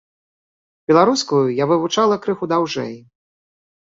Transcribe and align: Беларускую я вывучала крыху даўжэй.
Беларускую 0.91 1.43
я 1.63 1.69
вывучала 1.73 2.15
крыху 2.25 2.45
даўжэй. 2.55 2.95